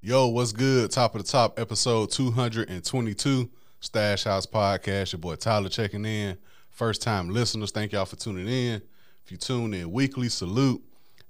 [0.00, 0.90] Yo, what's good?
[0.90, 3.50] Top of the top, episode 222,
[3.80, 5.12] Stash House Podcast.
[5.12, 6.38] Your boy Tyler checking in.
[6.70, 8.80] First time listeners, thank y'all for tuning in.
[9.22, 10.82] If you tune in weekly, salute.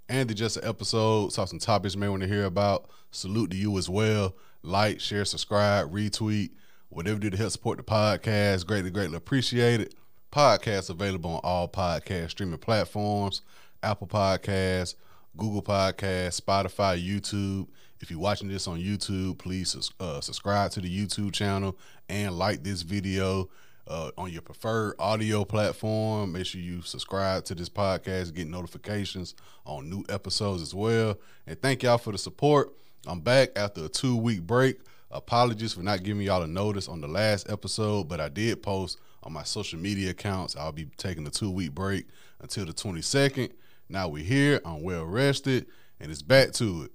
[0.09, 2.89] And it's just an episode, saw some topics you may want to hear about.
[3.11, 4.35] Salute to you as well.
[4.65, 6.53] Like, share, subscribe, retweet,
[6.89, 8.67] whatever you do to help support the podcast.
[8.67, 9.95] Greatly, greatly appreciate it.
[10.33, 13.43] Podcast available on all podcast streaming platforms,
[13.83, 14.95] Apple Podcasts,
[15.37, 17.69] Google Podcasts, Spotify, YouTube.
[18.01, 21.77] If you're watching this on YouTube, please uh, subscribe to the YouTube channel
[22.09, 23.51] and like this video
[23.87, 26.33] uh, on your preferred audio platform.
[26.33, 29.35] Make sure you subscribe to this podcast, get notifications
[29.67, 31.19] on new episodes as well.
[31.47, 32.73] And thank y'all for the support.
[33.07, 34.79] I'm back after a two week break.
[35.11, 38.99] Apologies for not giving y'all a notice on the last episode, but I did post
[39.23, 40.57] on my social media accounts.
[40.57, 42.07] I'll be taking a two week break
[42.41, 43.53] until the 22nd.
[43.89, 44.61] Now we're here.
[44.65, 45.67] I'm well rested,
[46.01, 46.93] and it's back to it.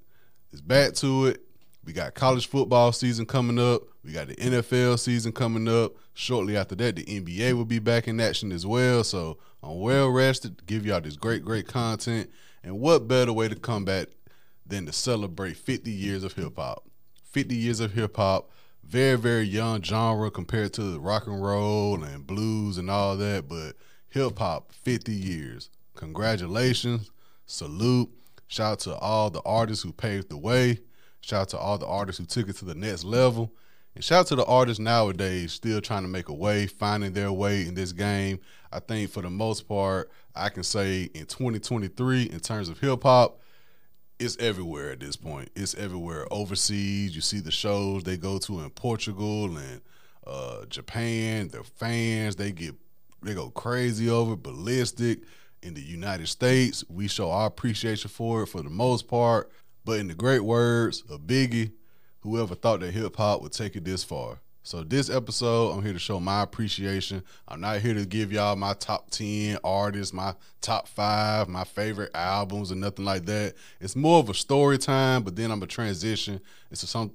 [0.51, 1.41] It's back to it.
[1.85, 3.83] We got college football season coming up.
[4.03, 5.93] We got the NFL season coming up.
[6.13, 9.03] Shortly after that, the NBA will be back in action as well.
[9.03, 12.29] So I'm well rested give y'all this great, great content.
[12.63, 14.07] And what better way to come back
[14.69, 16.85] than to celebrate 50 years of hip hop?
[17.23, 18.49] 50 years of hip hop.
[18.83, 23.47] Very, very young genre compared to rock and roll and blues and all that.
[23.47, 23.73] But
[24.09, 25.69] hip hop, 50 years.
[25.95, 27.11] Congratulations.
[27.45, 28.09] Salute.
[28.47, 30.79] Shout out to all the artists who paved the way.
[31.21, 33.53] Shout out to all the artists who took it to the next level.
[33.95, 37.31] And shout out to the artists nowadays still trying to make a way, finding their
[37.31, 38.39] way in this game.
[38.71, 43.03] I think for the most part, I can say in 2023, in terms of hip
[43.03, 43.39] hop,
[44.19, 45.49] it's everywhere at this point.
[45.55, 47.15] It's everywhere overseas.
[47.15, 49.81] You see the shows they go to in Portugal and
[50.27, 51.47] uh, Japan.
[51.47, 52.75] Their fans they get
[53.23, 55.19] they go crazy over ballistic.
[55.61, 59.51] In the United States, we show our appreciation for it for the most part.
[59.83, 61.71] But in the great words of Biggie,
[62.21, 64.39] whoever thought that hip hop would take it this far.
[64.63, 67.23] So this episode, I'm here to show my appreciation.
[67.47, 72.11] I'm not here to give y'all my top 10 artists, my top five, my favorite
[72.13, 73.55] albums, or nothing like that.
[73.79, 77.11] It's more of a story time, but then I'm a transition into some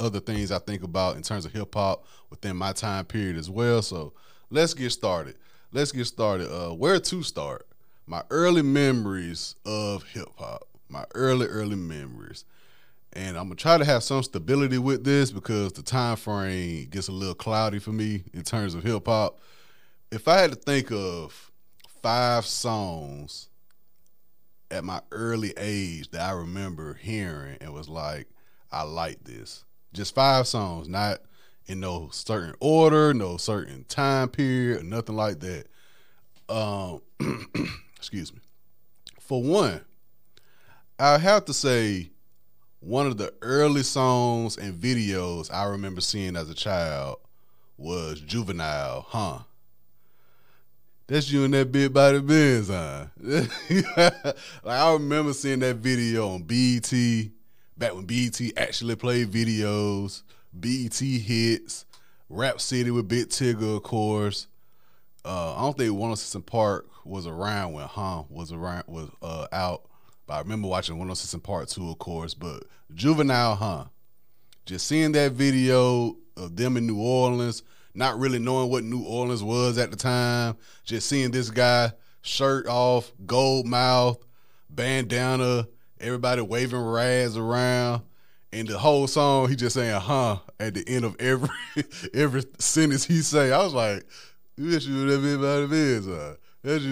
[0.00, 3.48] other things I think about in terms of hip hop within my time period as
[3.48, 3.80] well.
[3.80, 4.12] So
[4.50, 5.36] let's get started.
[5.70, 6.52] Let's get started.
[6.52, 7.66] Uh, where to start?
[8.06, 10.66] My early memories of hip hop.
[10.88, 12.44] My early, early memories
[13.14, 17.08] and I'm gonna try to have some stability with this because the time frame gets
[17.08, 19.38] a little cloudy for me in terms of hip hop.
[20.10, 21.50] If I had to think of
[22.02, 23.48] five songs
[24.70, 28.28] at my early age that I remember hearing and was like,
[28.70, 29.64] I like this.
[29.92, 31.20] Just five songs, not
[31.66, 35.66] in no certain order, no certain time period, nothing like that.
[36.48, 37.02] Um,
[37.96, 38.40] excuse me.
[39.20, 39.82] For one,
[40.98, 42.11] I have to say
[42.82, 47.18] one of the early songs and videos I remember seeing as a child
[47.76, 49.38] was Juvenile, huh?
[51.06, 53.06] That's you and that big body Benz, huh?
[53.20, 54.34] like
[54.64, 56.92] I remember seeing that video on BET
[57.76, 60.22] back when BET actually played videos,
[60.52, 61.84] BET hits,
[62.28, 64.48] Rap City with Big Tigger, of course.
[65.24, 69.84] Uh, I don't think 106 Park was around when Huh was around was uh, out.
[70.32, 72.32] I remember watching 106 and Part 2, of course.
[72.32, 73.84] But Juvenile, huh?
[74.64, 77.62] Just seeing that video of them in New Orleans,
[77.94, 82.66] not really knowing what New Orleans was at the time, just seeing this guy, shirt
[82.66, 84.24] off, gold mouth,
[84.70, 85.68] bandana,
[86.00, 88.02] everybody waving rags around.
[88.52, 91.48] And the whole song, he just saying "huh" at the end of every
[92.14, 93.52] every sentence he say.
[93.52, 94.04] I was like,
[94.56, 96.84] "You should have been about the is, huh?" That's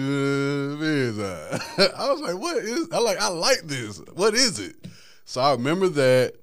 [1.97, 2.89] I was like, what is?
[2.91, 4.01] I like, I like this.
[4.13, 4.75] What is it?
[5.23, 6.33] So I remember that,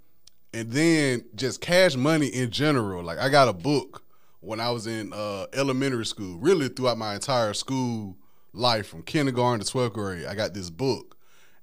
[0.55, 3.05] and then just Cash Money in general.
[3.05, 4.03] Like I got a book
[4.41, 6.39] when I was in uh, elementary school.
[6.39, 8.17] Really, throughout my entire school
[8.55, 11.19] life, from kindergarten to twelfth grade, I got this book,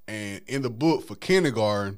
[0.07, 1.97] and in the book for kindergarten,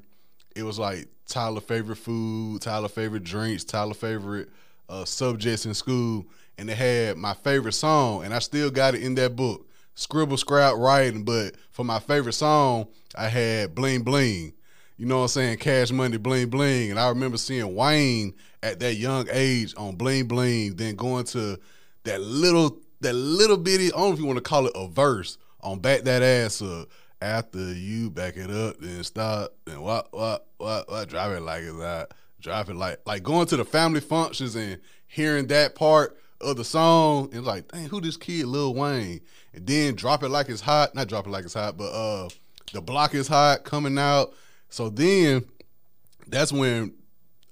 [0.56, 4.48] it was like Tyler favorite food, Tyler favorite drinks, Tyler favorite
[4.88, 6.24] uh, subjects in school,
[6.58, 9.66] and it had my favorite song, and I still got it in that book.
[9.94, 14.52] Scribble, scrap, writing, but for my favorite song, I had Bling Bling.
[14.96, 15.58] You know what I'm saying?
[15.58, 16.90] Cash Money, Bling Bling.
[16.90, 21.58] And I remember seeing Wayne at that young age on Bling Bling, then going to
[22.04, 24.88] that little, that little bitty, I don't know if you want to call it a
[24.88, 26.88] verse on Back That Ass Up.
[27.20, 31.64] After you back it up, then stop, then what, what, what, what, drive it like
[31.64, 32.14] it's that.
[32.40, 34.78] drop it like like going to the family functions and
[35.08, 39.20] hearing that part of the song and like, dang, who this kid, Lil Wayne?
[39.54, 40.94] And then drop it like it's hot.
[40.94, 42.28] Not drop it like it's hot, but uh
[42.72, 44.34] the block is hot coming out.
[44.68, 45.44] So then
[46.26, 46.94] that's when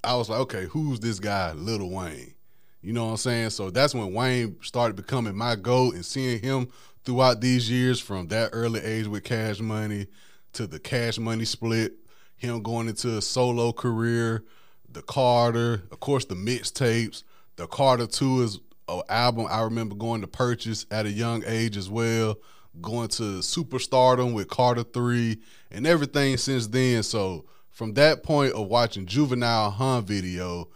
[0.05, 2.35] I was like, okay, who's this guy, Lil Wayne?
[2.83, 3.51] You know what I'm saying?
[3.51, 6.69] So that's when Wayne started becoming my goat and seeing him
[7.05, 10.07] throughout these years from that early age with Cash Money
[10.53, 11.95] to the Cash Money split,
[12.37, 14.45] him going into a solo career,
[14.89, 17.25] the Carter, of course the mixtapes,
[17.57, 21.77] the Carter 2 is an album I remember going to purchase at a young age
[21.77, 22.37] as well,
[22.81, 25.39] going to superstardom with Carter 3
[25.71, 27.03] and everything since then.
[27.03, 30.69] So from that point of watching Juvenile Hun video,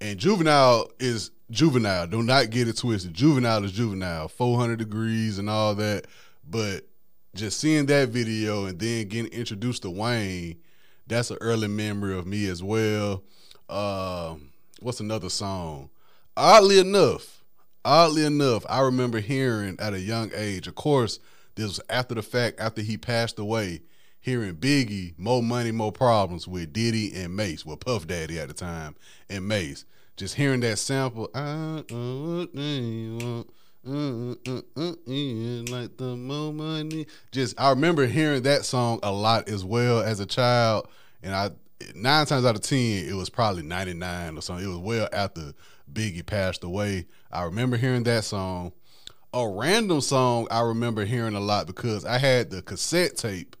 [0.00, 2.06] and Juvenile is Juvenile.
[2.06, 3.14] Do not get it twisted.
[3.14, 4.28] Juvenile is Juvenile.
[4.28, 6.06] 400 degrees and all that.
[6.48, 6.86] But
[7.34, 10.58] just seeing that video and then getting introduced to Wayne,
[11.06, 13.24] that's an early memory of me as well.
[13.68, 14.36] Uh,
[14.80, 15.90] what's another song?
[16.36, 17.37] Oddly enough,
[17.88, 20.66] oddly enough, I remember hearing at a young age.
[20.66, 21.18] Of course,
[21.54, 23.80] this was after the fact, after he passed away.
[24.20, 28.54] Hearing Biggie, more money, more problems with Diddy and Mase, with Puff Daddy at the
[28.54, 28.94] time,
[29.30, 29.86] and Mase.
[30.16, 33.44] Just hearing that sample, I uh, uh,
[33.86, 34.32] uh,
[35.72, 37.06] like the more money.
[37.30, 40.88] Just I remember hearing that song a lot as well as a child,
[41.22, 41.52] and I
[41.94, 44.66] nine times out of ten it was probably ninety nine or something.
[44.66, 45.54] It was well after
[45.92, 47.06] Biggie passed away.
[47.30, 48.72] I remember hearing that song.
[49.34, 53.56] A random song I remember hearing a lot because I had the cassette tape.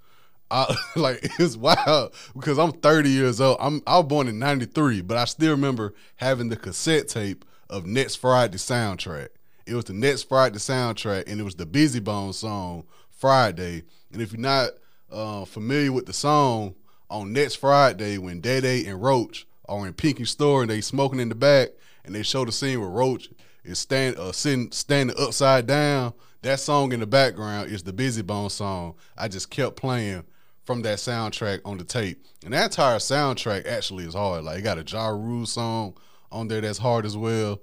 [0.50, 3.58] I, like it's wild because I'm 30 years old.
[3.60, 7.86] I'm I was born in '93, but I still remember having the cassette tape of
[7.86, 9.28] Next Friday soundtrack.
[9.66, 13.82] It was the Next Friday soundtrack, and it was the Bizzy Bone song Friday.
[14.10, 14.70] And if you're not
[15.12, 16.74] uh, familiar with the song,
[17.10, 21.20] on Next Friday when Day Day and Roach are in Pinky's store and they smoking
[21.20, 21.70] in the back,
[22.08, 23.28] and they show the scene where Roach
[23.64, 26.14] is stand uh, sitting standing upside down.
[26.40, 28.94] That song in the background is the Bizzy Bone song.
[29.16, 30.24] I just kept playing
[30.64, 34.44] from that soundtrack on the tape, and that entire soundtrack actually is hard.
[34.44, 35.98] Like it got a Ja Rule song
[36.32, 37.60] on there that's hard as well.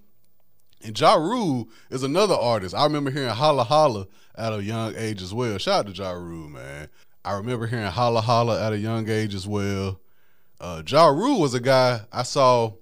[0.83, 2.75] And Ja Rule is another artist.
[2.75, 4.05] I remember hearing Holla Holla
[4.37, 5.57] at a young age as well.
[5.57, 6.87] Shout out to Ja Rule, man.
[7.23, 9.99] I remember hearing Holla Holla at a young age as well.
[10.61, 12.73] Uh, ja Rule was a guy I saw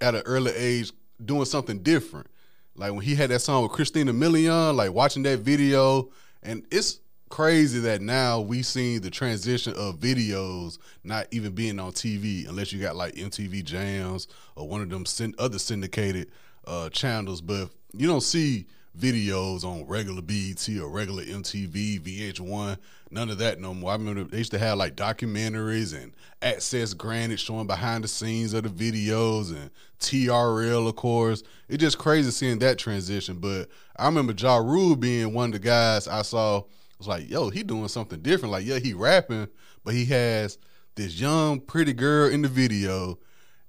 [0.00, 2.28] at an early age doing something different.
[2.76, 6.10] Like when he had that song with Christina Milian, like watching that video,
[6.42, 11.92] and it's crazy that now we seen the transition of videos not even being on
[11.92, 15.04] TV unless you got like MTV Jams or one of them
[15.38, 16.30] other syndicated
[16.66, 18.66] uh, channels, but you don't see
[18.98, 22.78] videos on regular BET or regular MTV, VH1,
[23.10, 23.90] none of that no more.
[23.90, 26.12] I remember they used to have like documentaries and
[26.42, 29.70] access granted showing behind the scenes of the videos and
[30.00, 31.42] TRL, of course.
[31.68, 33.38] It's just crazy seeing that transition.
[33.38, 36.62] But I remember Ja Rule being one of the guys I saw
[36.98, 38.52] was like, yo, he doing something different.
[38.52, 39.48] Like, yeah, he rapping,
[39.84, 40.58] but he has
[40.94, 43.18] this young, pretty girl in the video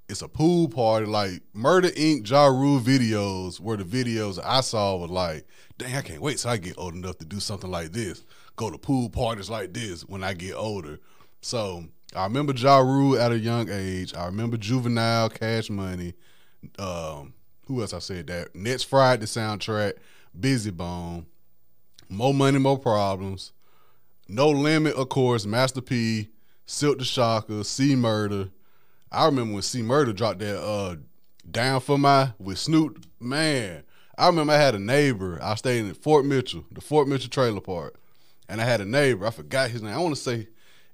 [0.07, 1.05] it's a pool party.
[1.05, 2.29] Like Murder Inc.
[2.29, 5.47] Ja Rule videos were the videos I saw were like,
[5.77, 8.23] dang, I can't wait till I get old enough to do something like this.
[8.55, 10.99] Go to pool parties like this when I get older.
[11.41, 11.85] So
[12.15, 14.13] I remember Ja Rule at a young age.
[14.15, 16.13] I remember Juvenile, Cash Money.
[16.79, 17.33] Um,
[17.67, 18.55] who else I said that?
[18.55, 19.93] Next Friday soundtrack,
[20.39, 21.25] Bizzy Bone,
[22.09, 23.51] More Money, More Problems,
[24.27, 26.29] No Limit, of course, Master P,
[26.65, 28.49] Silk the Shocker, C Murder,
[29.11, 30.95] I remember when C Murder dropped that uh
[31.49, 33.05] down for my with Snoop.
[33.19, 33.83] Man,
[34.17, 35.39] I remember I had a neighbor.
[35.41, 37.99] I stayed in Fort Mitchell, the Fort Mitchell trailer park,
[38.49, 39.25] and I had a neighbor.
[39.25, 39.93] I forgot his name.
[39.93, 40.47] I want to say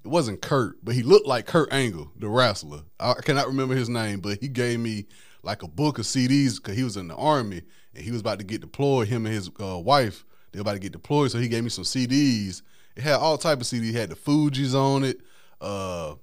[0.04, 2.82] it wasn't Kurt, but he looked like Kurt Angle, the wrestler.
[2.98, 5.06] I cannot remember his name, but he gave me
[5.42, 7.62] like a book of CDs because he was in the army
[7.94, 9.08] and he was about to get deployed.
[9.08, 11.70] Him and his uh, wife, they were about to get deployed, so he gave me
[11.70, 12.62] some CDs.
[12.96, 13.90] It had all type of CDs.
[13.90, 15.20] It had the Fugees on it.
[15.60, 16.14] Uh,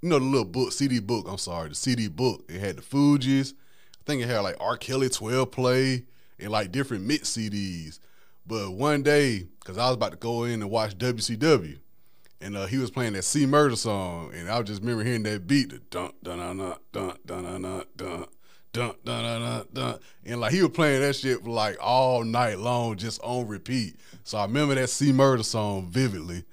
[0.00, 1.26] you know the little book CD book.
[1.28, 2.44] I'm sorry, the CD book.
[2.48, 3.52] It had the Fugees.
[3.52, 4.76] I think it had like R.
[4.76, 6.04] Kelly 12 play
[6.38, 7.98] and like different mix CDs.
[8.46, 11.78] But one day, because I was about to go in and watch WCW,
[12.40, 15.46] and uh, he was playing that C Murder song, and I just remember hearing that
[15.46, 18.26] beat, the dun dun dun dun dun dun dun dun
[18.72, 22.58] dun dun dun dun, and like he was playing that shit for like all night
[22.58, 23.96] long, just on repeat.
[24.24, 26.44] So I remember that C Murder song vividly.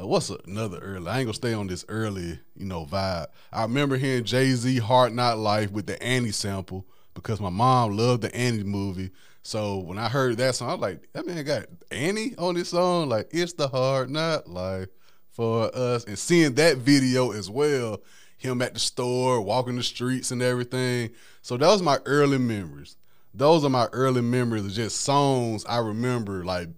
[0.00, 1.08] Uh, what's another early?
[1.08, 3.26] I ain't gonna stay on this early, you know, vibe.
[3.52, 7.96] I remember hearing Jay Z "Hard Knock Life" with the Annie sample because my mom
[7.96, 9.10] loved the Annie movie.
[9.42, 12.70] So when I heard that song, I was like, "That man got Annie on this
[12.70, 14.88] song." Like, it's the hard knock life
[15.32, 16.04] for us.
[16.04, 18.00] And seeing that video as well,
[18.38, 21.10] him at the store, walking the streets and everything.
[21.42, 22.96] So that was my early memories.
[23.34, 26.44] Those are my early memories of just songs I remember.
[26.44, 26.68] Like,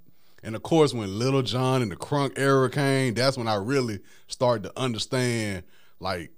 [0.42, 4.00] and of course, when Lil Jon and the Crunk era came, that's when I really
[4.26, 5.64] started to understand
[6.00, 6.32] like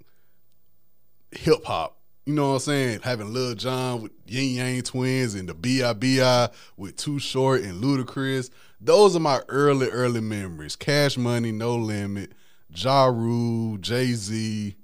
[1.31, 1.99] hip hop.
[2.27, 3.01] You know what I'm saying?
[3.03, 7.83] Having Lil Jon with Ying Yang Twins and the Bia' Bia' with Too Short and
[7.83, 8.51] Ludacris.
[8.81, 10.77] Those are my early, early memories.
[10.77, 12.33] Cash Money, No Limit,
[12.75, 14.75] Ja Rule, Jay Z,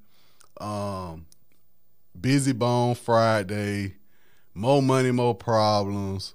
[0.61, 1.27] um,
[2.19, 3.97] Bizzy Bone Friday,
[4.55, 6.35] More Money, More Problems.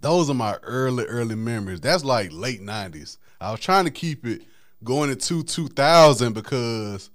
[0.00, 1.80] Those are my early, early memories.
[1.80, 3.18] That's like late 90s.
[3.40, 4.42] I was trying to keep it
[4.82, 7.10] going into 2000 because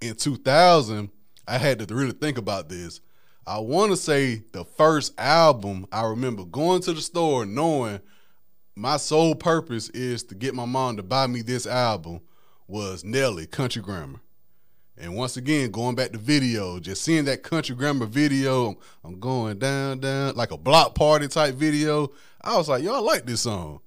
[0.00, 1.10] in 2000,
[1.46, 3.00] I had to really think about this.
[3.46, 8.00] I want to say the first album I remember going to the store knowing
[8.74, 12.20] my sole purpose is to get my mom to buy me this album
[12.66, 14.20] was Nelly Country Grammar.
[14.96, 19.58] And once again, going back to video, just seeing that country grammar video, I'm going
[19.58, 22.10] down, down, like a block party type video.
[22.42, 23.80] I was like, yo, I like this song.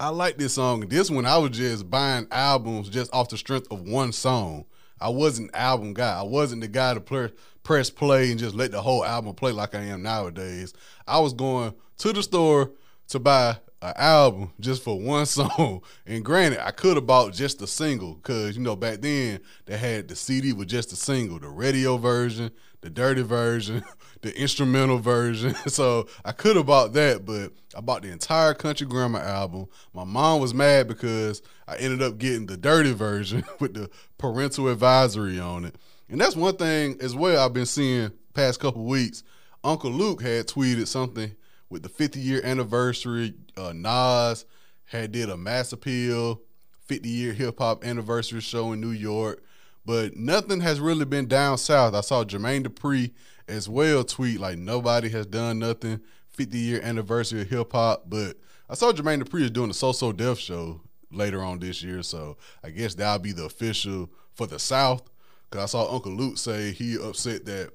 [0.00, 0.80] I like this song.
[0.80, 4.64] This one, I was just buying albums just off the strength of one song.
[5.00, 6.18] I wasn't album guy.
[6.18, 7.30] I wasn't the guy to play,
[7.62, 10.72] press play and just let the whole album play like I am nowadays.
[11.06, 12.72] I was going to the store
[13.08, 15.82] to buy an album just for one song.
[16.06, 19.76] And granted, I could have bought just the single because you know back then they
[19.76, 23.84] had the CD with just the single, the radio version, the dirty version,
[24.22, 25.54] the instrumental version.
[25.68, 29.68] So I could have bought that, but I bought the entire Country Grammar album.
[29.92, 34.68] My mom was mad because I ended up getting the dirty version with the parental
[34.68, 35.76] advisory on it.
[36.08, 39.22] And that's one thing as well I've been seeing past couple weeks.
[39.62, 41.34] Uncle Luke had tweeted something
[41.70, 43.34] with the 50 year anniversary.
[43.56, 44.44] Uh, Nas
[44.86, 46.40] had did a mass appeal,
[46.86, 49.42] 50 year hip hop anniversary show in New York,
[49.84, 51.94] but nothing has really been down south.
[51.94, 53.12] I saw Jermaine Dupri
[53.46, 58.36] as well tweet like nobody has done nothing 50 year anniversary of hip hop, but
[58.68, 62.02] I saw Jermaine Dupri is doing a So So Def show later on this year,
[62.02, 65.02] so I guess that'll be the official for the South.
[65.50, 67.70] Cause I saw Uncle Luke say he upset that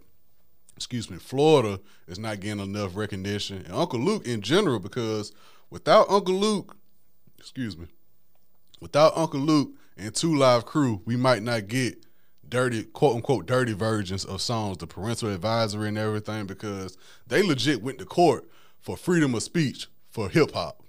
[0.75, 5.31] excuse me, Florida is not getting enough recognition, and Uncle Luke in general, because
[5.69, 6.75] without Uncle Luke,
[7.37, 7.87] excuse me,
[8.79, 12.05] without Uncle Luke and Two Live Crew, we might not get
[12.47, 17.81] dirty, quote unquote, dirty versions of songs, the parental advisory and everything, because they legit
[17.81, 18.47] went to court
[18.79, 20.83] for freedom of speech for hip hop.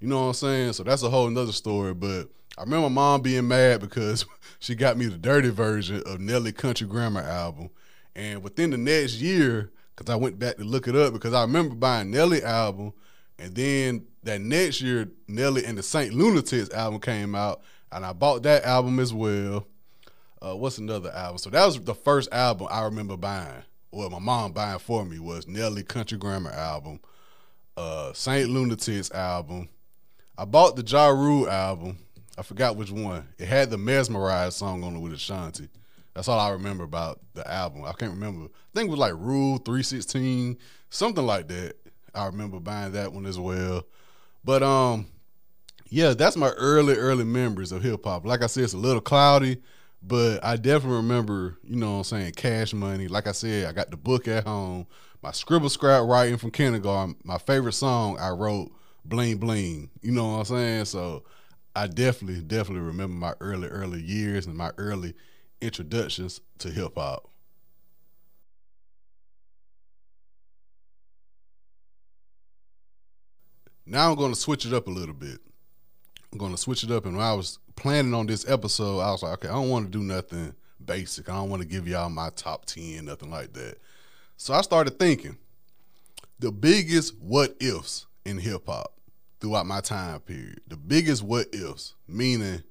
[0.00, 0.72] You know what I'm saying?
[0.74, 1.94] So that's a whole nother story.
[1.94, 4.24] But I remember mom being mad because
[4.58, 7.70] she got me the dirty version of Nelly Country Grammar album.
[8.18, 11.42] And within the next year, because I went back to look it up, because I
[11.42, 12.92] remember buying Nelly album,
[13.38, 18.12] and then that next year, Nelly and the Saint Lunatics album came out, and I
[18.12, 19.68] bought that album as well.
[20.42, 21.38] Uh, what's another album?
[21.38, 23.62] So that was the first album I remember buying.
[23.92, 26.98] Well, my mom buying for me was Nelly Country Grammar album,
[27.76, 29.68] uh, Saint Lunatics album.
[30.36, 31.98] I bought the Ja Rule album.
[32.36, 33.28] I forgot which one.
[33.38, 35.68] It had the Mesmerize song on it with Ashanti.
[36.18, 37.84] That's all I remember about the album.
[37.84, 38.46] I can't remember.
[38.46, 40.58] I think it was like Rule 316,
[40.90, 41.74] something like that.
[42.12, 43.84] I remember buying that one as well.
[44.42, 45.06] But um,
[45.90, 48.26] yeah, that's my early, early memories of hip hop.
[48.26, 49.62] Like I said, it's a little cloudy,
[50.02, 53.06] but I definitely remember, you know what I'm saying, cash money.
[53.06, 54.88] Like I said, I got the book at home,
[55.22, 57.14] my scribble scrap writing from kindergarten.
[57.22, 58.72] My favorite song I wrote,
[59.04, 59.88] Bling Bling.
[60.02, 60.84] You know what I'm saying?
[60.86, 61.22] So
[61.76, 65.14] I definitely, definitely remember my early, early years and my early
[65.60, 67.28] introductions to hip hop.
[73.86, 75.38] Now I'm going to switch it up a little bit.
[76.30, 77.06] I'm going to switch it up.
[77.06, 79.86] And when I was planning on this episode, I was like, okay, I don't want
[79.86, 81.28] to do nothing basic.
[81.30, 83.78] I don't want to give y'all my top 10, nothing like that.
[84.36, 85.38] So I started thinking
[86.38, 88.92] the biggest what ifs in hip hop
[89.40, 90.60] throughout my time period.
[90.68, 92.62] The biggest what ifs, meaning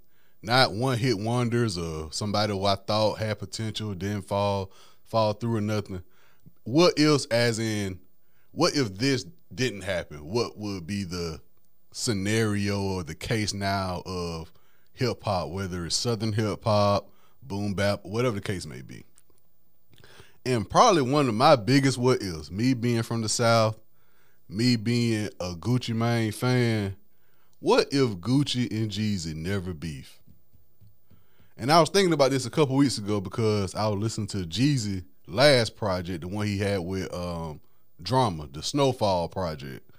[0.41, 4.71] not one hit wonders or somebody who I thought had potential didn't fall
[5.05, 6.03] fall through or nothing.
[6.63, 7.25] What else?
[7.27, 7.99] As in,
[8.51, 10.27] what if this didn't happen?
[10.27, 11.39] What would be the
[11.91, 14.51] scenario or the case now of
[14.93, 17.09] hip hop, whether it's southern hip hop,
[17.41, 19.03] boom bap, whatever the case may be.
[20.45, 23.77] And probably one of my biggest what is me being from the South,
[24.47, 26.95] me being a Gucci Mane fan.
[27.59, 30.19] What if Gucci and Jeezy never beef?
[31.59, 34.37] And I was thinking about this a couple weeks ago because I was listening to
[34.45, 37.59] Jeezy last project, the one he had with um,
[38.01, 39.89] Drama, the Snowfall project.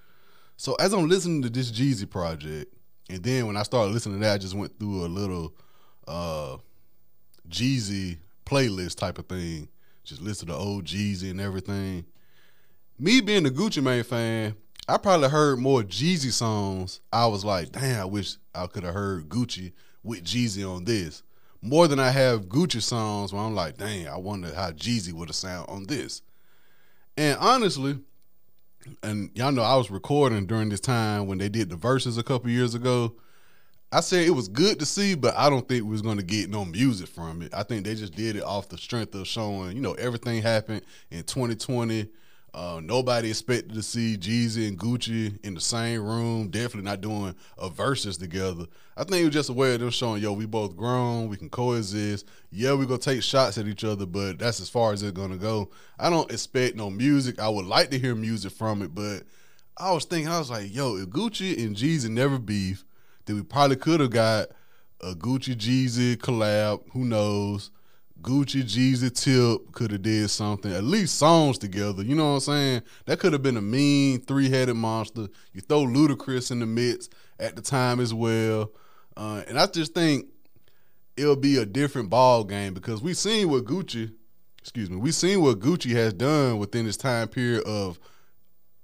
[0.57, 2.73] So as I'm listening to this Jeezy project,
[3.11, 5.53] and then when I started listening to that, I just went through a little
[6.07, 6.59] uh,
[7.49, 9.69] Jeezy playlist type of thing.
[10.05, 12.05] Just listen to old Jeezy and everything.
[13.01, 14.55] Me being a Gucci Mane fan,
[14.89, 17.01] I probably heard more Jeezy songs.
[17.13, 19.73] I was like, damn, I wish I could have heard Gucci
[20.05, 21.23] with Jeezy on this.
[21.61, 25.29] More than I have Gucci songs where I'm like, dang, I wonder how Jeezy would
[25.29, 26.23] have sound on this.
[27.17, 27.99] And honestly,
[29.03, 32.23] and y'all know I was recording during this time when they did the Verzuz a
[32.23, 33.15] couple years ago.
[33.91, 36.51] I said it was good to see, but I don't think we was to get
[36.51, 37.55] no music from it.
[37.55, 40.83] I think they just did it off the strength of showing, you know, everything happened
[41.11, 42.07] in 2020.
[42.55, 46.49] Uh, nobody expected to see Jeezy and Gucci in the same room.
[46.49, 48.65] Definitely not doing a Verzuz together.
[48.97, 51.37] I think it was just a way of them showing, yo, we both grown, we
[51.37, 52.27] can coexist.
[52.51, 55.37] Yeah, we gonna take shots at each other, but that's as far as it's gonna
[55.37, 55.71] go.
[55.99, 57.39] I don't expect no music.
[57.39, 59.25] I would like to hear music from it, but
[59.77, 62.85] I was thinking, I was like, yo, if Gucci and Jeezy never beef,
[63.27, 64.49] then we probably could have got
[65.01, 66.83] a Gucci Jeezy collab.
[66.93, 67.71] Who knows?
[68.21, 72.03] Gucci, Jeezy, Tip could have did something, at least songs together.
[72.03, 72.83] You know what I'm saying?
[73.07, 75.29] That could have been a mean three headed monster.
[75.53, 77.09] You throw Ludacris in the mix
[77.39, 78.73] at the time as well,
[79.17, 80.27] uh, and I just think
[81.17, 84.13] it'll be a different ball game because we seen what Gucci,
[84.59, 88.01] excuse me, we seen what Gucci has done within this time period of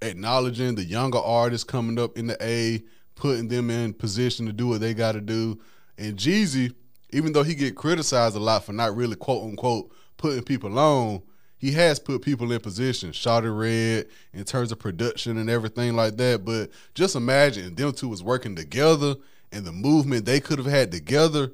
[0.00, 2.82] acknowledging the younger artists coming up in the A,
[3.16, 5.58] putting them in position to do what they got to do,
[5.98, 6.72] and Jeezy
[7.14, 11.22] even though he get criticized a lot for not really quote unquote putting people on,
[11.56, 13.12] he has put people in position.
[13.12, 16.44] Shawty Red in terms of production and everything like that.
[16.44, 19.14] But just imagine them two was working together
[19.52, 21.52] and the movement they could have had together.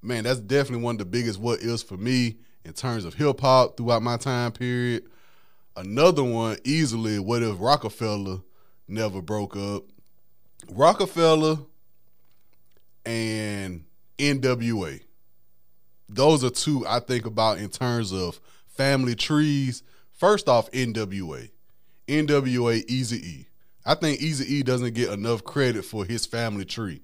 [0.00, 3.40] Man, that's definitely one of the biggest what is for me in terms of hip
[3.40, 5.02] hop throughout my time period.
[5.76, 8.42] Another one easily, what if Roc-A-Fella
[8.86, 9.82] never broke up?
[10.70, 11.66] Roc-A-Fella
[13.04, 13.84] and
[14.20, 15.00] NWA.
[16.08, 19.82] Those are two I think about in terms of family trees.
[20.12, 21.50] First off, NWA.
[22.08, 23.46] NWA Eazy E.
[23.86, 27.02] I think Eazy E doesn't get enough credit for his family tree.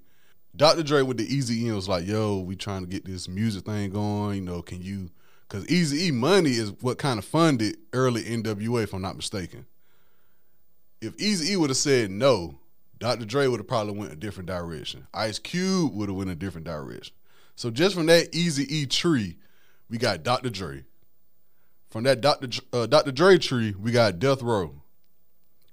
[0.55, 0.83] Dr.
[0.83, 3.91] Dre with the Eazy E was like, yo, we trying to get this music thing
[3.91, 4.37] going.
[4.37, 5.11] You know, can you?
[5.49, 9.67] Because Eazy E money is what kind of funded early NWA, if I'm not mistaken.
[11.01, 12.59] If Eazy E would have said no,
[12.99, 13.25] Dr.
[13.25, 15.07] Dre would have probably went a different direction.
[15.13, 17.15] Ice Cube would have went a different direction.
[17.55, 19.37] So just from that Eazy E tree,
[19.91, 20.51] we got Dr.
[20.51, 20.85] Dre.
[21.91, 22.49] From that Dr.
[22.73, 23.13] Uh, Dr.
[23.13, 24.83] Dre tree, we got Death Row.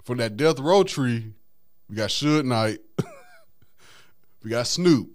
[0.04, 1.34] From that Death Row tree,
[1.90, 2.80] we got Suge Knight.
[4.44, 5.10] we got Snoop.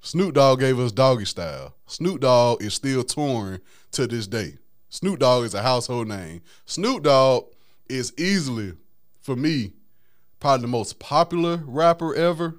[0.00, 1.74] Snoop Dogg gave us Doggy Style.
[1.86, 3.60] Snoop Dogg is still touring
[3.92, 4.58] to this day.
[4.88, 6.42] Snoop Dogg is a household name.
[6.64, 7.46] Snoop Dogg
[7.88, 8.74] is easily,
[9.20, 9.72] for me,
[10.40, 12.56] probably the most popular rapper ever.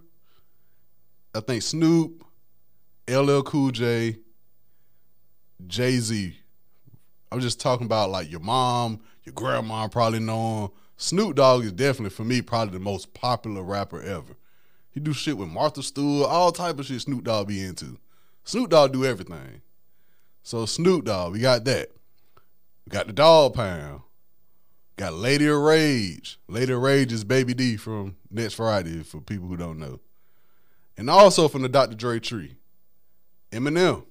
[1.33, 2.23] I think Snoop,
[3.07, 4.17] LL Cool J,
[5.67, 6.35] Jay Z.
[7.31, 10.71] I'm just talking about like your mom, your grandma probably know him.
[10.97, 14.35] Snoop Dogg is definitely for me probably the most popular rapper ever.
[14.89, 17.99] He do shit with Martha Stewart, all type of shit Snoop Dogg be into.
[18.43, 19.61] Snoop Dogg do everything.
[20.41, 21.91] So Snoop Dogg, we got that.
[22.85, 24.01] We got the Dog Pound.
[24.97, 26.39] Got Lady of Rage.
[26.47, 29.99] Lady of Rage is Baby D from Next Friday for people who don't know.
[30.97, 31.95] And also from the Dr.
[31.95, 32.57] Dre tree.
[33.51, 34.03] Eminem.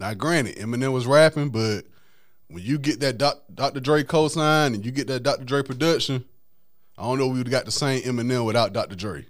[0.00, 1.82] Now, granted, Eminem was rapping, but
[2.48, 3.78] when you get that Doc, Dr.
[3.78, 5.44] Dre cosign and you get that Dr.
[5.44, 6.24] Dre production,
[6.96, 8.96] I don't know if we would have got the same Eminem without Dr.
[8.96, 9.26] Dre.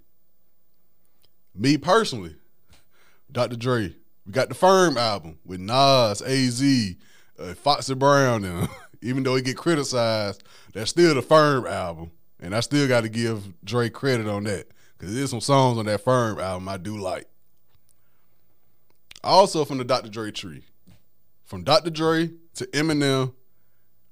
[1.55, 2.35] Me personally,
[3.31, 3.57] Dr.
[3.57, 3.95] Dre,
[4.25, 6.63] we got the Firm album with Nas, AZ,
[7.39, 8.69] uh, Foxy Brown, and
[9.03, 13.09] even though he get criticized, that's still the Firm album, and I still got to
[13.09, 16.97] give Dre credit on that because there's some songs on that Firm album I do
[16.99, 17.27] like.
[19.23, 20.09] Also from the Dr.
[20.09, 20.65] Dre tree.
[21.45, 21.91] From Dr.
[21.91, 23.33] Dre to Eminem,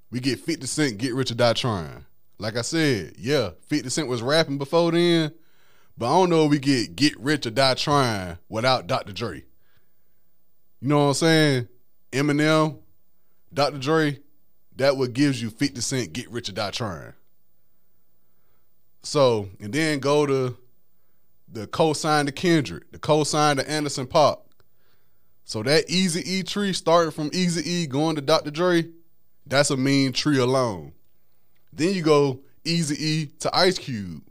[0.09, 2.05] we get 50 Cent Get Rich or Die Trying.
[2.39, 5.33] Like I said, yeah, 50 Cent was rapping before then,
[5.97, 9.13] but I don't know if we get Get Rich or Die Trying without Dr.
[9.13, 9.43] Dre.
[10.81, 11.67] You know what I'm saying?
[12.11, 12.79] Eminem,
[13.53, 13.79] Dr.
[13.79, 14.19] Dre,
[14.77, 17.13] that what gives you 50 Cent Get Rich or Die Trying.
[19.03, 20.57] So, and then go to
[21.47, 24.39] the co-sign to Kendrick, the co-sign to Anderson .Paak,
[25.45, 28.51] so that Eazy E tree started from Eazy E going to Dr.
[28.51, 28.85] Dre,
[29.45, 30.91] that's a mean tree alone.
[31.71, 34.23] Then you go Eazy E to Ice Cube.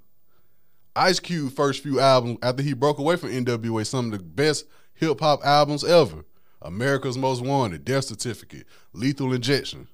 [0.95, 4.67] Ice Cube first few albums after he broke away from NWA, some of the best
[4.95, 6.25] hip hop albums ever.
[6.61, 9.89] America's Most Wanted, Death Certificate, Lethal Injection.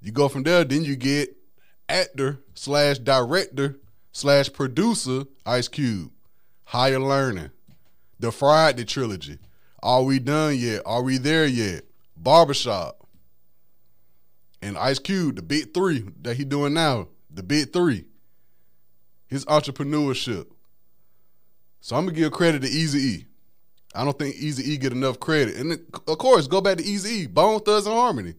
[0.00, 1.36] You go from there, then you get
[1.88, 3.78] actor slash director
[4.12, 6.10] slash producer Ice Cube,
[6.64, 7.50] Higher Learning,
[8.18, 9.38] the Friday trilogy,
[9.82, 10.82] Are we done yet?
[10.84, 11.84] Are we there yet?
[12.16, 13.06] Barbershop.
[14.60, 18.06] And Ice Cube, the big three that he doing now, the big three.
[19.28, 20.46] His entrepreneurship.
[21.80, 23.26] So I'm gonna give credit to Eazy E.
[23.94, 25.56] I don't think Eazy E get enough credit.
[25.56, 28.34] And of course, go back to Eazy E, Bone Thugs-n-Harmony.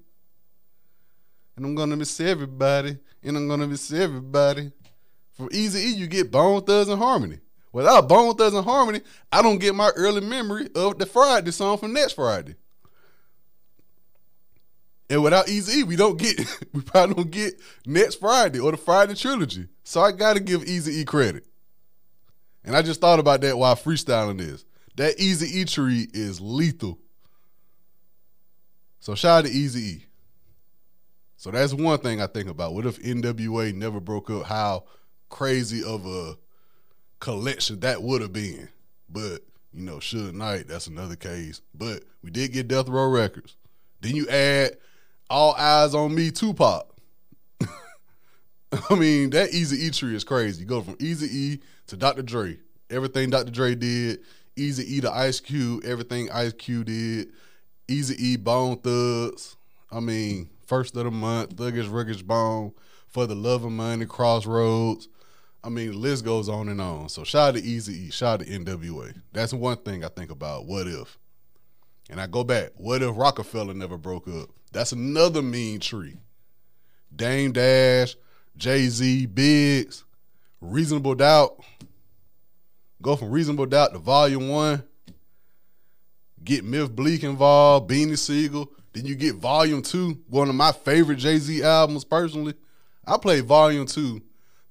[1.60, 4.72] And I'm gonna miss everybody, and I'm gonna miss everybody.
[5.34, 7.40] From Eazy E, you get Bone Thugs-n-Harmony.
[7.74, 12.14] Without Bone Thugs-n-Harmony, I don't get my early memory of the Friday song from next
[12.14, 12.56] Friday.
[15.10, 16.40] And without Eazy E, we don't get
[16.74, 19.68] we probably don't get next Friday or the Friday trilogy.
[19.84, 21.46] So I gotta give Eazy E credit.
[22.64, 24.64] And I just thought about that while freestyling this.
[24.96, 27.00] That Eazy E tree is lethal.
[29.02, 30.06] So shout out to Eazy E.
[31.40, 32.74] So that's one thing I think about.
[32.74, 34.44] What if NWA never broke up?
[34.44, 34.84] How
[35.30, 36.36] crazy of a
[37.22, 38.68] collection that would have been.
[39.08, 41.62] But, you know, Suge Knight, that's another case.
[41.74, 43.56] But we did get Death Row Records.
[44.02, 44.72] Then you add
[45.30, 46.94] All Eyes on Me Tupac.
[48.90, 50.64] I mean, that Eazy E tree is crazy.
[50.64, 52.22] You go from Eazy E to Dr.
[52.22, 52.58] Dre.
[52.90, 53.52] Everything Dr.
[53.52, 54.20] Dre did.
[54.58, 55.86] Eazy E to Ice Cube.
[55.86, 57.30] Everything Ice Cube did.
[57.88, 59.56] Eazy E Bone Thugs.
[59.90, 62.74] I mean, first of the month, Thuggish Ruggish Bone,
[63.08, 65.10] For the Love of Money, Crossroads.
[65.64, 67.10] I mean, the list goes on and on.
[67.10, 69.20] So shout out to Eazy E, shout out to NWA.
[69.34, 70.68] That's one thing I think about.
[70.68, 71.18] What if?
[72.10, 72.72] And I go back.
[72.76, 74.50] What if Roc-A-Fella never broke up?
[74.72, 76.18] That's another mean tree.
[77.14, 78.16] Dame Dash,
[78.56, 80.06] Jay Z, Biggs,
[80.62, 81.64] Reasonable Doubt.
[83.02, 84.84] Go from Reasonable Doubt to Volume One.
[86.44, 88.72] Get Memphis Bleek involved, Beanie Sigel.
[89.00, 92.54] Then you get Volume Two, one of my favorite Jay Z albums personally.
[93.08, 94.22] I played Volume Two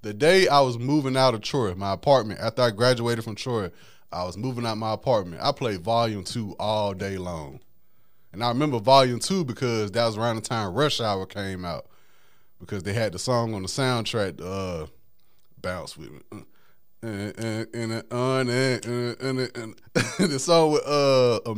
[0.03, 2.39] the day I was moving out of Troy, my apartment.
[2.39, 3.71] After I graduated from Troy,
[4.13, 5.41] I was moving out my apartment.
[5.43, 7.61] I played Volume Two all day long,
[8.31, 11.87] and I remember Volume Two because that was around the time Rush Hour came out
[12.61, 14.89] because they had the song on the soundtrack, uh,
[15.63, 16.19] "Bounce with Me."
[17.01, 21.55] And, and, and, and, and, and, and the song with uh uh,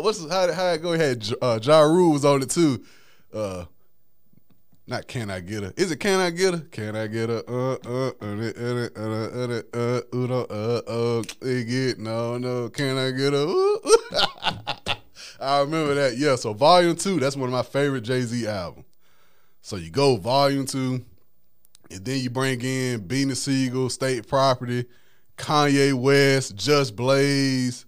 [0.00, 0.92] what's how how it go?
[0.92, 2.84] Had uh, Ja Rule was on it too.
[3.32, 3.64] Uh,
[4.86, 5.72] not can I get her?
[5.76, 6.60] Is it can I get her?
[6.60, 7.42] Can I get her?
[7.48, 12.68] Uh uh uh uh uh uh uh uh uh uh get no no.
[12.68, 13.76] Can I get her?
[15.40, 16.16] I remember that.
[16.16, 16.36] Yeah.
[16.36, 17.18] So Volume Two.
[17.18, 18.86] That's one of my favorite Jay Z albums.
[19.60, 21.04] So you go Volume Two,
[21.90, 24.84] and then you bring in Beanie Sigel, State Property,
[25.36, 27.85] Kanye West, Just Blaze.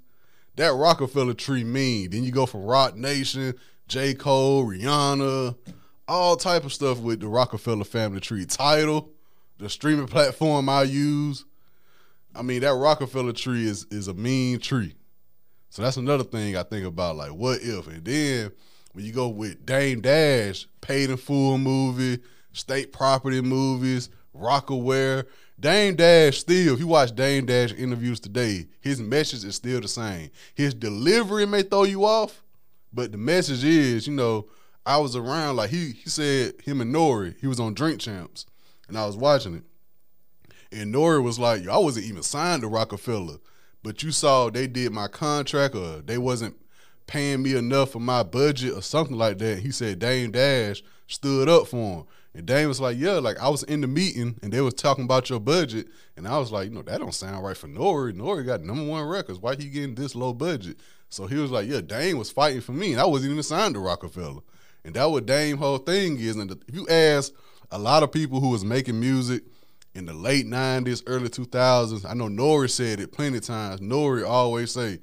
[0.58, 2.10] That Roc-A-Fella tree mean.
[2.10, 3.54] Then you go from Roc Nation,
[3.88, 5.56] J Cole, Rihanna
[6.08, 8.46] all type of stuff with the Roc-A-Fella family tree.
[8.46, 9.10] Tidal,
[9.58, 11.44] the streaming platform I use.
[12.34, 14.94] I mean, that Roc-A-Fella tree is is a mean tree.
[15.70, 17.86] So that's another thing I think about, like, what if?
[17.88, 18.52] And then
[18.92, 22.20] when you go with Dame Dash, paid in full movie,
[22.52, 25.26] state property movies, Rocawear,
[25.60, 29.88] Dame Dash still, if you watch Dame Dash interviews today, his message is still the
[29.88, 30.30] same.
[30.54, 32.42] His delivery may throw you off,
[32.92, 34.46] but the message is, you know,
[34.86, 35.56] I was around.
[35.56, 38.46] Like he he said him and Nori, he was on Drink Champs,
[38.86, 39.64] and I was watching it.
[40.70, 43.38] And Nori was like, Yo, I wasn't even signed to Roc-A-Fella,
[43.82, 46.56] but you saw they did my contract or they wasn't
[47.08, 49.58] paying me enough for my budget or something like that.
[49.58, 52.04] He said Dame Dash stood up for him.
[52.34, 55.04] And Dame was like, yeah, like I was in the meeting and they was talking
[55.04, 55.88] about your budget.
[56.16, 58.12] And I was like, you know, that don't sound right for Nori.
[58.12, 59.38] Nori got number one records.
[59.38, 60.78] Why he getting this low budget?
[61.08, 62.92] So he was like, yeah, Dame was fighting for me.
[62.92, 64.40] And I wasn't even signed to Roc-A-Fella.
[64.84, 66.36] And that what Dame whole thing is.
[66.36, 67.32] And if you ask
[67.70, 69.42] a lot of people who was making music
[69.94, 73.80] in the late '90s, early 2000s, I know Nori said it plenty of times.
[73.80, 75.00] Nori always say,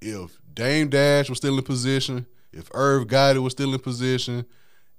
[0.00, 4.44] if Dame Dash was still in position, if Irv Gotti was still in position,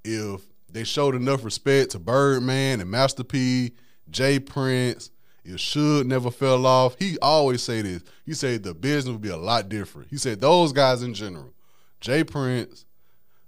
[0.03, 0.41] if
[0.73, 3.73] they showed enough respect to Birdman and Master P,
[4.09, 5.11] J Prince,
[5.45, 8.03] if Suge never fell off, he always say this.
[8.25, 10.09] He said the business would be a lot different.
[10.09, 11.53] He said those guys in general,
[11.99, 12.85] J Prince,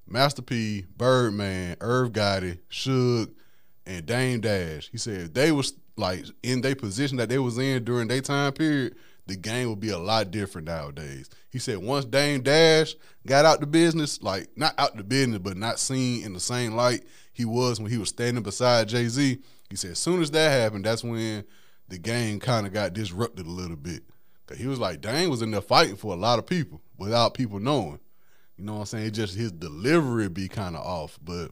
[0.08, 3.32] Master P, Birdman, Irv Gotti, Suge,
[3.86, 4.90] and Dame Dash.
[4.92, 8.52] He said they was like in their position that they was in during their time
[8.52, 8.96] period,
[9.28, 11.30] the game would be a lot different nowadays.
[11.50, 15.58] He said once Dame Dash got out the business, like not out the business, but
[15.58, 19.40] not seen in the same light he was when he was standing beside Jay Z.
[19.70, 21.44] He said as soon as that happened, that's when
[21.90, 24.04] the game kind of got disrupted a little bit.
[24.48, 27.34] Cause he was like, Dame was in there fighting for a lot of people without
[27.34, 28.00] people knowing.
[28.58, 29.14] You know what I'm saying?
[29.14, 31.18] just his delivery be kind of off.
[31.24, 31.52] But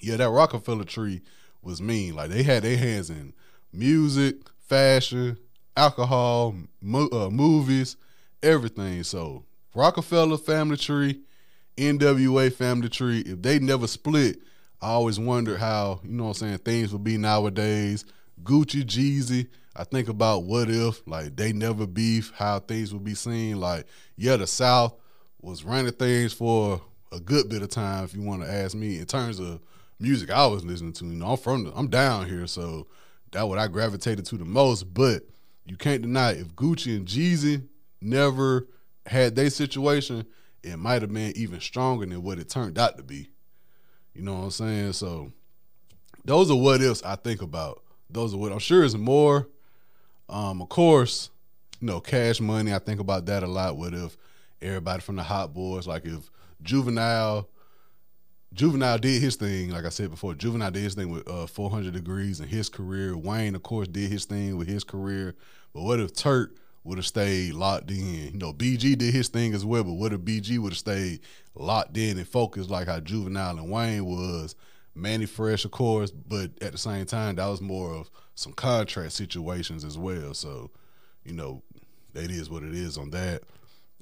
[0.00, 1.20] yeah, that Roc-A-Fella tree
[1.62, 2.14] was mean.
[2.14, 3.34] Like they had their hands in
[3.72, 5.38] music, fashion,
[5.78, 7.96] alcohol, mo- uh, movies,
[8.42, 9.04] everything.
[9.04, 11.20] So Roc-A-Fella family tree,
[11.76, 14.40] NWA family tree, if they never split,
[14.82, 18.04] I always wondered how, you know what I'm saying, things would be nowadays.
[18.42, 23.14] Gucci, Jeezy, I think about what if, like, they never beef, how things would be
[23.14, 23.60] seen.
[23.60, 23.86] Like,
[24.16, 24.94] yeah, the South
[25.40, 26.80] was running things for
[27.12, 29.60] a good bit of time, if you want to ask me, in terms of
[30.00, 31.04] music I was listening to.
[31.04, 32.88] You know, I'm from, the, I'm down here, so
[33.32, 34.92] that what I gravitated to the most.
[34.92, 35.22] But
[35.68, 37.66] you can't deny if Gucci and Jeezy
[38.00, 38.66] never
[39.06, 40.24] had their situation,
[40.62, 43.30] it might have been even stronger than what it turned out to be.
[44.14, 44.92] You know what I'm saying?
[44.94, 45.32] So
[46.24, 47.82] those are what ifs I think about.
[48.10, 49.48] Those are what I'm sure is more.
[50.28, 51.30] Um, of course,
[51.80, 52.74] you know, cash money.
[52.74, 53.76] I think about that a lot.
[53.76, 54.16] What if
[54.60, 56.30] everybody from the Hot Boys, like if
[56.62, 57.48] Juvenile,
[58.54, 61.92] Juvenile did his thing, like I said before, Juvenile did his thing with uh, 400
[61.92, 63.16] degrees in his career.
[63.16, 65.34] Wayne, of course, did his thing with his career.
[65.74, 68.32] But what if Turk would have stayed locked in?
[68.32, 71.20] You know, BG did his thing as well, but what if BG would have stayed
[71.54, 74.54] locked in and focused like how Juvenile and Wayne was?
[74.94, 79.12] Mannie Fresh, of course, but at the same time, that was more of some contract
[79.12, 80.34] situations as well.
[80.34, 80.70] So,
[81.24, 81.62] you know,
[82.14, 83.42] that is what it is on that.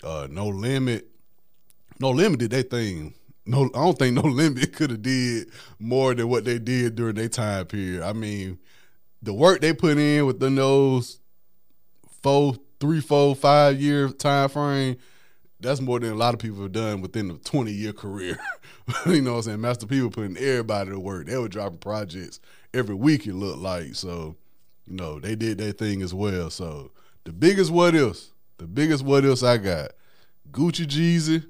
[0.03, 1.09] Uh, no limit,
[2.01, 3.15] no limit did they thing.
[3.47, 7.15] No, I don't think no limit could have did more than what they did during
[7.15, 8.03] their time period.
[8.03, 8.59] I mean,
[9.23, 11.21] the work they put in with the nose
[12.23, 14.97] four, three, four, five year time frame,
[15.61, 18.39] that's more than a lot of people have done within a 20 year career.
[19.07, 19.61] you know what I'm saying?
[19.61, 21.27] Master P putting everybody to work.
[21.27, 22.41] They were dropping projects
[22.75, 23.95] every week, it looked like.
[23.95, 24.37] So,
[24.87, 26.51] you know, they did their thing as well.
[26.51, 26.91] So,
[27.25, 29.93] the biggest what else, the biggest what else I got
[30.51, 31.45] Gucci Jeezy,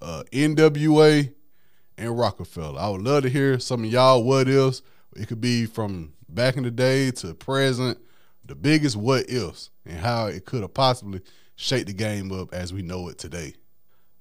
[0.00, 1.32] uh, NWA,
[1.98, 2.78] and Roc-A-Fella.
[2.78, 4.82] I would love to hear some of y'all what ifs.
[5.14, 7.98] It could be from back in the day to present,
[8.44, 11.22] the biggest what ifs, and how it could have possibly
[11.56, 13.54] shaped the game up as we know it today.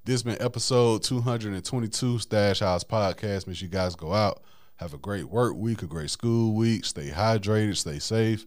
[0.05, 3.47] This has been episode 222 Stash House Podcast.
[3.47, 4.43] Make sure you guys go out,
[4.77, 8.45] have a great work week, a great school week, stay hydrated, stay safe,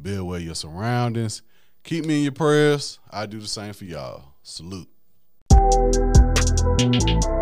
[0.00, 1.42] be aware of your surroundings.
[1.82, 2.98] Keep me in your prayers.
[3.10, 4.34] I do the same for y'all.
[4.42, 4.88] Salute.
[6.78, 7.37] Thank you.